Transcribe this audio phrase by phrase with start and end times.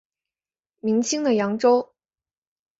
[0.79, 1.93] 明清的扬州。